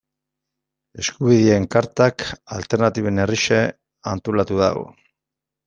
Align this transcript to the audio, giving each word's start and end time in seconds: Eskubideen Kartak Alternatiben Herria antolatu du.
Eskubideen 1.03 1.67
Kartak 1.75 2.25
Alternatiben 2.57 3.23
Herria 3.27 3.63
antolatu 4.15 4.61
du. 4.67 4.83